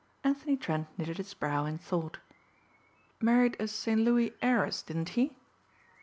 Anthony 0.23 0.57
Trent 0.57 0.87
knitted 0.97 1.17
his 1.17 1.35
brow 1.35 1.65
in 1.67 1.77
thought. 1.77 2.17
"Married 3.19 3.55
a 3.59 3.67
St. 3.67 4.01
Louis 4.01 4.33
heiress, 4.41 4.81
didn't 4.81 5.09
he?" 5.09 5.35